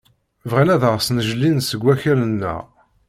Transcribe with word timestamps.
Bɣan 0.49 0.73
ad 0.75 0.83
ɣ-snejlin 0.93 1.57
seg 1.63 1.81
akal-nneɣ. 1.93 2.59